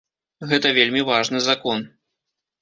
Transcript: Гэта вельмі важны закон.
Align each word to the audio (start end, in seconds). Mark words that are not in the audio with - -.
Гэта 0.53 0.71
вельмі 0.77 1.03
важны 1.09 1.43
закон. 1.49 1.85